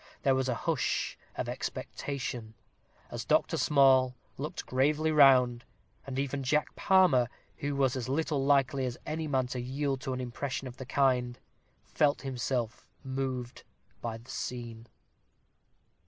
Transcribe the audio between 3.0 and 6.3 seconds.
as Dr. Small looked gravely round; and